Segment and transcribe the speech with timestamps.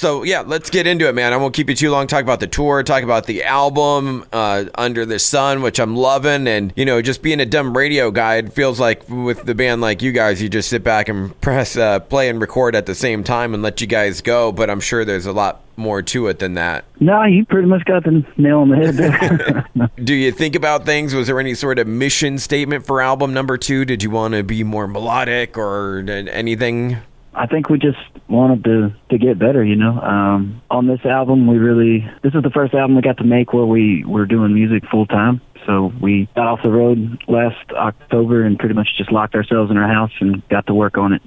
[0.00, 1.34] So yeah, let's get into it, man.
[1.34, 2.06] I won't keep you too long.
[2.06, 6.48] Talk about the tour, talk about the album, uh, Under the Sun, which I'm loving,
[6.48, 9.82] and you know, just being a dumb radio guy, it feels like with the band
[9.82, 12.94] like you guys, you just sit back and press uh, play and record at the
[12.94, 14.52] same time and let you guys go.
[14.52, 16.86] But I'm sure there's a lot more to it than that.
[16.98, 19.90] No, you pretty much got the nail on the head there.
[20.02, 21.14] Do you think about things?
[21.14, 23.84] Was there any sort of mission statement for album number two?
[23.84, 27.02] Did you want to be more melodic or anything?
[27.34, 29.98] I think we just wanted to to get better, you know.
[30.00, 33.52] Um, on this album, we really this is the first album we got to make
[33.52, 35.40] where we were doing music full time.
[35.66, 39.76] So we got off the road last October and pretty much just locked ourselves in
[39.76, 41.22] our house and got to work on it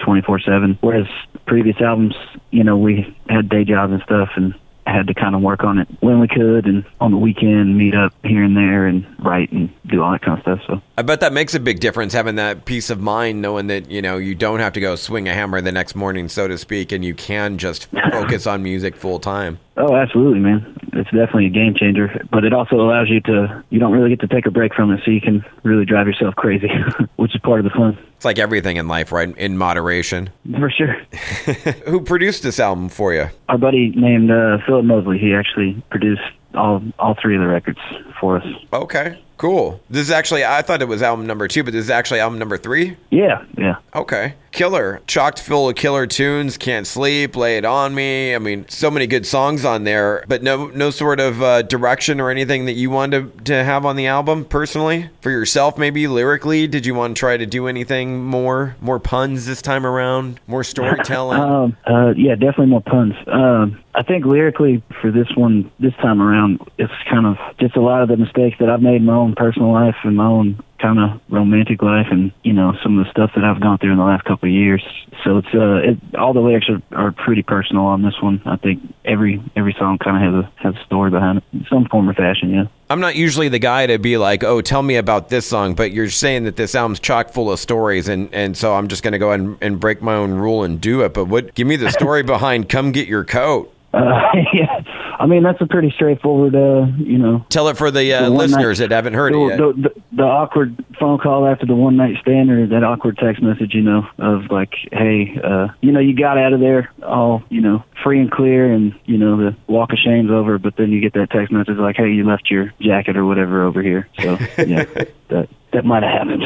[0.00, 0.78] 24/7.
[0.80, 1.06] Whereas
[1.46, 2.14] previous albums,
[2.50, 4.54] you know, we had day jobs and stuff and
[4.88, 7.94] had to kind of work on it when we could and on the weekend meet
[7.94, 10.60] up here and there and write and do all that kind of stuff.
[10.66, 13.90] So I bet that makes a big difference having that peace of mind knowing that,
[13.90, 16.58] you know, you don't have to go swing a hammer the next morning, so to
[16.58, 19.58] speak, and you can just focus on music full time.
[19.78, 20.76] Oh, absolutely, man.
[20.92, 24.20] It's definitely a game changer, but it also allows you to, you don't really get
[24.20, 26.68] to take a break from it, so you can really drive yourself crazy,
[27.16, 27.96] which is part of the fun.
[28.16, 29.36] It's like everything in life, right?
[29.38, 30.30] In moderation.
[30.58, 30.94] For sure.
[31.86, 33.28] Who produced this album for you?
[33.48, 35.18] Our buddy named uh, Philip Mosley.
[35.18, 36.22] He actually produced
[36.54, 37.78] all all three of the records
[38.20, 38.46] for us.
[38.72, 39.22] Okay.
[39.38, 39.80] Cool.
[39.88, 42.40] This is actually, I thought it was album number two, but this is actually album
[42.40, 42.96] number three?
[43.10, 43.76] Yeah, yeah.
[43.94, 44.34] Okay.
[44.50, 45.00] Killer.
[45.06, 46.56] Chocked full of killer tunes.
[46.56, 47.36] Can't sleep.
[47.36, 48.34] Lay it on me.
[48.34, 52.20] I mean, so many good songs on there, but no no sort of uh, direction
[52.20, 55.10] or anything that you wanted to, to have on the album personally?
[55.20, 56.66] For yourself, maybe lyrically?
[56.66, 58.74] Did you want to try to do anything more?
[58.80, 60.40] More puns this time around?
[60.46, 61.40] More storytelling?
[61.40, 63.14] um, uh, yeah, definitely more puns.
[63.26, 67.80] Um, I think lyrically for this one, this time around, it's kind of just a
[67.80, 70.62] lot of the mistakes that I've made in my own personal life and my own
[70.80, 73.92] kind of romantic life and you know some of the stuff that I've gone through
[73.92, 74.82] in the last couple of years.
[75.24, 78.40] So it's uh, it, all the lyrics are, are pretty personal on this one.
[78.46, 81.66] I think every every song kind of has a has a story behind it, in
[81.68, 82.50] some form or fashion.
[82.50, 82.64] Yeah.
[82.90, 85.92] I'm not usually the guy to be like, oh, tell me about this song, but
[85.92, 89.12] you're saying that this album's chock full of stories, and, and so I'm just going
[89.12, 91.12] to go ahead and, and break my own rule and do it.
[91.12, 91.54] But what?
[91.54, 93.98] Give me the story behind "Come Get Your Coat." Uh,
[94.54, 94.80] yeah,
[95.18, 97.44] I mean that's a pretty straightforward, uh, you know.
[97.48, 99.58] Tell it for the, uh, The listeners night- that haven't heard the, it yet.
[99.58, 103.42] The, the, the awkward phone call after the one night stand or that awkward text
[103.42, 107.42] message, you know, of like, hey, uh, you know, you got out of there all,
[107.48, 110.90] you know, free and clear and, you know, the walk of shame's over, but then
[110.92, 114.08] you get that text message like, hey, you left your jacket or whatever over here.
[114.20, 114.84] So, yeah,
[115.28, 116.42] that, that might have happened.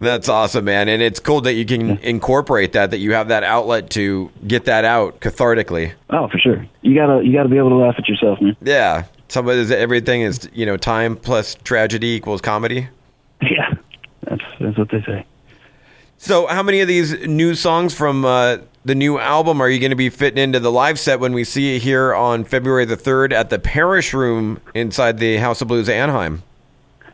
[0.00, 3.44] That's awesome, man, and it's cool that you can incorporate that, that you have that
[3.44, 5.92] outlet to get that out cathartically.
[6.10, 6.66] oh, for sure.
[6.82, 8.56] You gotta, you gotta be able to laugh at yourself, man.
[8.62, 12.88] Yeah, somebody is everything is you know time plus tragedy equals comedy.
[13.42, 13.74] Yeah,
[14.22, 15.26] that's, that's what they say.
[16.16, 19.90] So, how many of these new songs from uh, the new album are you going
[19.90, 22.96] to be fitting into the live set when we see you here on February the
[22.96, 26.42] third at the Parish Room inside the House of Blues Anaheim?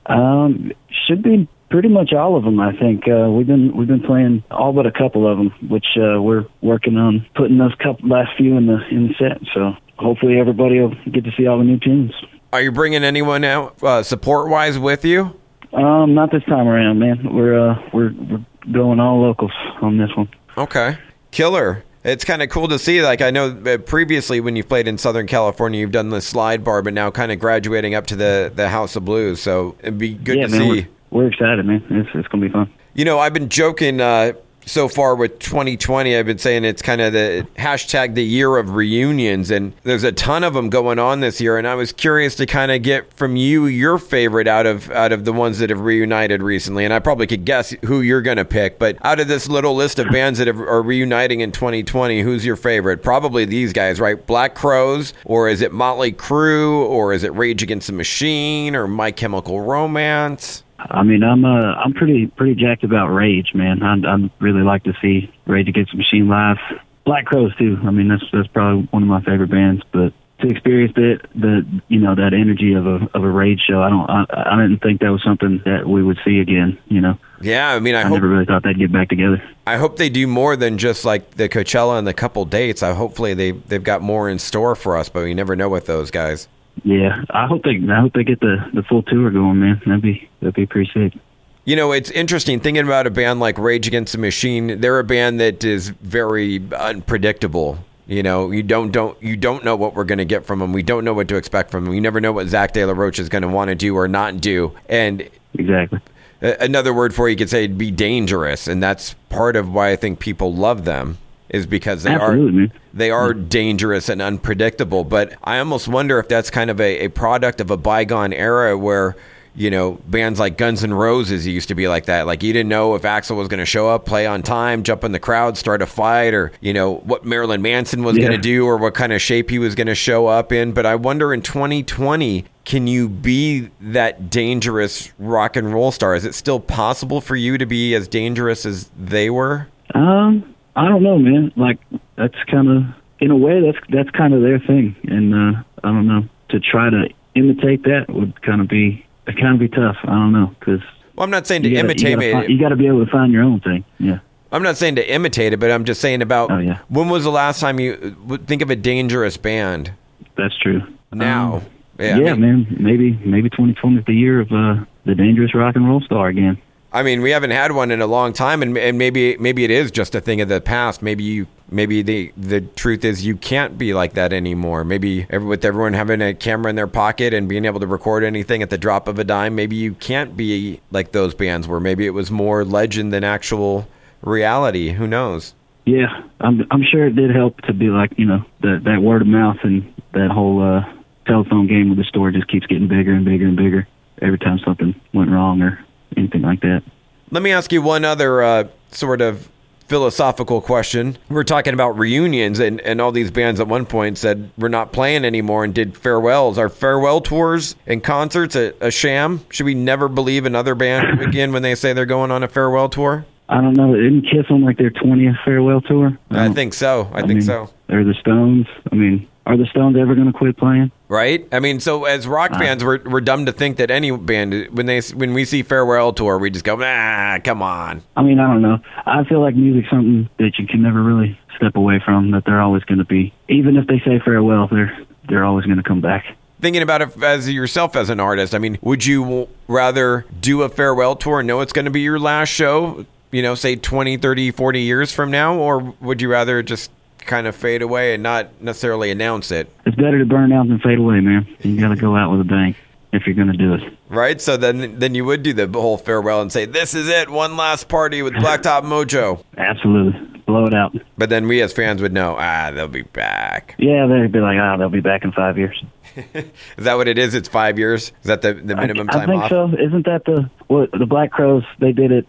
[0.07, 0.71] Um,
[1.07, 2.61] should be pretty much all of them.
[2.61, 5.87] I think uh, we've been we've been playing all but a couple of them, which
[5.97, 9.41] uh, we're working on putting those couple last few in the in the set.
[9.55, 12.13] So hopefully everybody will get to see all the new tunes.
[12.53, 15.39] Are you bringing anyone out uh, support wise with you?
[15.73, 17.35] Um, not this time around, man.
[17.35, 20.29] We're uh, we're we're going all locals on this one.
[20.59, 20.99] Okay.
[21.31, 21.85] Killer.
[22.03, 23.03] It's kind of cool to see.
[23.03, 26.65] Like, I know uh, previously when you've played in Southern California, you've done the slide
[26.65, 29.43] bar, but now kind of graduating up to the, the House of Blues.
[29.43, 30.87] So it'd be good yeah, to man, see.
[31.11, 31.85] We're, excited, man.
[31.91, 32.73] It's it's gonna be fun.
[32.95, 34.33] You know, I've been joking uh,
[34.67, 36.17] so far with 2020.
[36.17, 40.13] I've been saying it's kind of the hashtag the year of reunions, and there's a
[40.13, 41.59] ton of them going on this year.
[41.59, 45.13] And I was curious to kind of get from you your favorite out of out
[45.13, 46.85] of the ones that have reunited recently.
[46.85, 49.75] And I probably could guess who you're going to pick, but out of this little
[49.75, 53.03] list of bands that have, are reuniting in 2020, who's your favorite?
[53.03, 54.25] Probably these guys, right?
[54.27, 58.87] Black Crowes, or is it Motley Crue, or is it Rage Against the Machine, or
[58.87, 60.63] My Chemical Romance?
[60.91, 63.83] I mean, I'm uh, I'm pretty pretty jacked about Rage, man.
[63.83, 66.59] I I really like to see Rage Against the Machine live.
[67.05, 67.79] Black Crowes too.
[67.83, 69.83] I mean, that's that's probably one of my favorite bands.
[69.93, 73.83] But to experience that the you know that energy of a of a Rage show,
[73.83, 76.79] I don't I, I didn't think that was something that we would see again.
[76.89, 79.43] You know, Yeah, I mean, I, I hope never really thought they'd get back together.
[79.67, 82.83] I hope they do more than just like the Coachella and the couple dates.
[82.83, 85.87] I hopefully they they've got more in store for us, but we never know with
[85.87, 86.49] those guys.
[86.83, 89.81] Yeah, I hope they I hope they get the the full tour going, man.
[89.85, 91.21] That'd be that'd be pretty sick.
[91.65, 94.81] You know, it's interesting thinking about a band like Rage Against the Machine.
[94.81, 97.79] They're a band that is very unpredictable.
[98.07, 100.73] You know, you don't don't you don't know what we're going to get from them.
[100.73, 101.95] We don't know what to expect from them.
[101.95, 104.09] You never know what Zach De La Rocha is going to want to do or
[104.09, 104.73] not do.
[104.89, 106.01] And Exactly.
[106.41, 109.97] another word for it, you could say be dangerous, and that's part of why I
[109.97, 111.19] think people love them.
[111.51, 115.03] Is because they Absolutely, are they are dangerous and unpredictable.
[115.05, 118.79] But I almost wonder if that's kind of a, a product of a bygone era
[118.79, 119.17] where
[119.57, 122.27] you know bands like Guns N' Roses used to be like that.
[122.27, 125.03] Like you didn't know if Axl was going to show up, play on time, jump
[125.03, 128.39] in the crowd, start a fight, or you know what Marilyn Manson was going to
[128.39, 130.73] do or what kind of shape he was going to show up in.
[130.73, 132.45] But I wonder in 2020.
[132.67, 136.15] Can you be that dangerous rock and roll star?
[136.15, 139.67] Is it still possible for you to be as dangerous as they were?
[139.93, 141.53] Um, I don't know, man.
[141.57, 141.79] Like
[142.17, 142.83] that's kind of,
[143.21, 146.25] in a way, that's that's kind of their thing, and uh, I don't know.
[146.51, 149.97] To try to imitate that would kind of be, it kind of be tough.
[150.03, 150.81] I don't know because
[151.15, 152.31] Well, I'm not saying to gotta, imitate you me.
[152.33, 153.85] gotta, find, you gotta be able to find your own thing.
[153.99, 154.19] Yeah.
[154.53, 156.79] I'm not saying to imitate it, but I'm just saying about Oh, yeah.
[156.89, 159.93] when was the last time you think of a dangerous band?
[160.37, 160.83] That's true.
[161.13, 161.63] Now, Um,
[162.01, 162.77] yeah, yeah, I mean, man.
[162.81, 166.59] Maybe maybe 2020 is the year of uh, the dangerous rock and roll star again.
[166.93, 169.71] I mean, we haven't had one in a long time, and, and maybe maybe it
[169.71, 171.03] is just a thing of the past.
[171.03, 174.83] Maybe you maybe the the truth is you can't be like that anymore.
[174.83, 178.25] Maybe every, with everyone having a camera in their pocket and being able to record
[178.25, 181.81] anything at the drop of a dime, maybe you can't be like those bands where
[181.81, 183.87] maybe it was more legend than actual
[184.23, 184.91] reality.
[184.91, 185.55] Who knows?
[185.85, 189.23] Yeah, I'm I'm sure it did help to be like you know that that word
[189.23, 190.93] of mouth and that whole uh,
[191.27, 193.87] telephone game with the store just keeps getting bigger and bigger and bigger
[194.21, 195.85] every time something went wrong or
[196.17, 196.83] anything like that.
[197.31, 199.49] Let me ask you one other uh, sort of
[199.89, 201.19] philosophical question.
[201.29, 204.93] We're talking about reunions, and, and all these bands at one point said we're not
[204.93, 206.59] playing anymore and did farewells.
[206.59, 209.41] Are farewell tours and concerts a, a sham?
[209.51, 212.89] Should we never believe another band again when they say they're going on a farewell
[212.89, 213.27] tour?
[213.49, 213.93] I don't know.
[213.97, 216.17] Didn't Kiss on like their 20th farewell tour?
[216.31, 217.11] I don't- think so.
[217.13, 217.69] I, think mean, so.
[217.89, 218.67] Are the Stones.
[218.93, 220.93] I mean, are the Stones ever going to quit playing?
[221.11, 221.47] Right?
[221.51, 224.87] I mean, so as rock fans, we're, we're dumb to think that any band when
[224.87, 228.03] they when we see farewell tour, we just go, ah, come on.
[228.17, 228.79] I mean, I don't know.
[229.05, 232.31] I feel like music's something that you can never really step away from.
[232.31, 234.97] That they're always going to be, even if they say farewell, they're
[235.29, 236.25] they're always going to come back.
[236.61, 240.69] thinking about it as yourself as an artist, I mean, would you rather do a
[240.69, 244.17] farewell tour and know it's going to be your last show, you know, say 20,
[244.19, 245.57] 30, 40 years from now?
[245.57, 246.91] Or would you rather just
[247.27, 249.69] kind of fade away and not necessarily announce it?
[249.87, 251.47] It's better to burn out than fade away, man.
[251.61, 252.75] You got to go out with a bang
[253.13, 253.83] if you're going to do it.
[254.09, 254.41] Right?
[254.41, 257.57] So then then you would do the whole farewell and say, this is it, one
[257.57, 259.43] last party with Blacktop Mojo.
[259.57, 260.95] Absolutely, blow it out.
[261.19, 263.75] But then we as fans would know, ah, they'll be back.
[263.79, 265.83] Yeah, they'd be like, ah, they'll be back in five years.
[266.35, 267.35] Is that what it is?
[267.35, 268.13] It's five years?
[268.23, 269.51] Is that the, the minimum I, time I think off?
[269.51, 269.69] so.
[269.79, 271.65] Isn't that the what the Black Crowes?
[271.79, 272.27] They did it.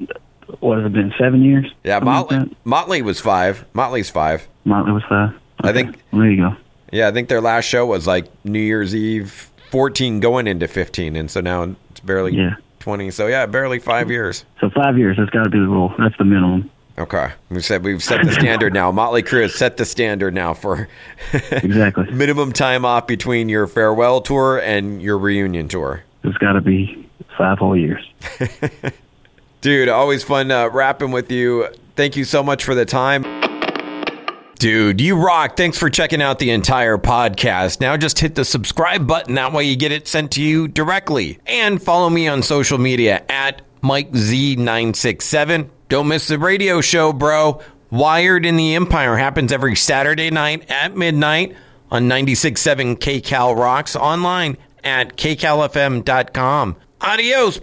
[0.59, 1.13] What has it been?
[1.17, 1.71] Seven years?
[1.83, 3.65] Yeah, Something like Motley was five.
[3.73, 4.47] Motley's five.
[4.65, 5.31] Motley was five.
[5.61, 6.55] I think- Well, there you go.
[6.91, 11.15] Yeah, I think their last show was like New Year's Eve 14 going into 15
[11.15, 12.55] and so now it's barely Yeah.
[12.79, 13.11] 20.
[13.11, 14.43] So yeah, barely 5 years.
[14.59, 15.15] So five years.
[15.17, 15.93] That's got to be the rule.
[15.97, 16.69] That's the minimum.
[16.97, 17.29] Okay.
[17.49, 18.91] We said we've set the standard now.
[18.91, 20.89] Motley Crue has set the standard now for
[21.51, 22.11] Exactly.
[22.11, 26.03] minimum time off between your farewell tour and your reunion tour.
[26.23, 28.03] It's got to be five whole years.
[29.61, 31.67] Dude, always fun uh, rapping with you.
[31.95, 33.23] Thank you so much for the time.
[34.61, 35.57] Dude, you rock.
[35.57, 37.81] Thanks for checking out the entire podcast.
[37.81, 39.33] Now just hit the subscribe button.
[39.33, 41.39] That way you get it sent to you directly.
[41.47, 45.67] And follow me on social media at MikeZ967.
[45.89, 47.59] Don't miss the radio show, bro.
[47.89, 51.55] Wired in the Empire happens every Saturday night at midnight
[51.89, 56.75] on 96.7 KCal Rocks online at kcalfm.com.
[57.01, 57.57] Adios.